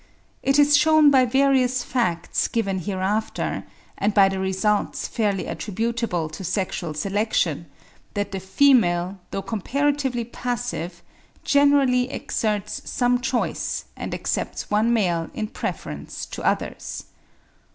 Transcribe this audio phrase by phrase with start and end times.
[0.41, 3.65] It is shewn by various facts, given hereafter,
[3.99, 7.67] and by the results fairly attributable to sexual selection,
[8.15, 11.03] that the female, though comparatively passive,
[11.43, 17.03] generally exerts some choice and accepts one male in preference to others.